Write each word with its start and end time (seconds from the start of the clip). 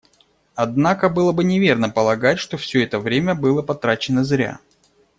Однако 0.55 1.09
было 1.09 1.31
бы 1.31 1.43
неверно 1.43 1.91
полагать, 1.91 2.39
что 2.39 2.57
все 2.57 2.83
это 2.83 2.97
время 2.97 3.35
было 3.35 3.61
потрачено 3.61 4.23
зря. 4.23 4.59